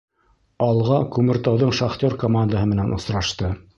[0.67, 3.53] «Алға» Күмертауҙың «Шахтер» командаһы менән осрашты.